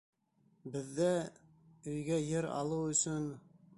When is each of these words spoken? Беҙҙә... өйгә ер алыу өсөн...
Беҙҙә... 0.75 1.09
өйгә 1.93 2.19
ер 2.31 2.49
алыу 2.61 2.91
өсөн... 2.95 3.33